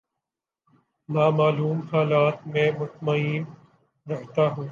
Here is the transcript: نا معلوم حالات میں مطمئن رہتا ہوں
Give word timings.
نا 1.09 1.29
معلوم 1.29 1.81
حالات 1.93 2.47
میں 2.47 2.71
مطمئن 2.79 3.43
رہتا 4.07 4.47
ہوں 4.47 4.59